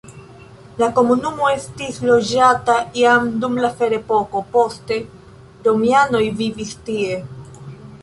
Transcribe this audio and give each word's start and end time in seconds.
La 0.77 0.87
komunumo 0.99 1.49
estis 1.57 1.99
loĝata 2.07 2.79
jam 3.01 3.29
dum 3.45 3.61
la 3.67 3.73
ferepoko, 3.83 4.45
poste 4.57 5.01
romianoj 5.71 6.27
vivis 6.45 6.77
tie. 6.91 7.25